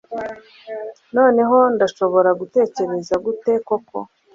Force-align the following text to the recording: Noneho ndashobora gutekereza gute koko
Noneho 1.15 1.57
ndashobora 1.75 2.29
gutekereza 2.39 3.13
gute 3.25 3.51
koko 3.67 3.99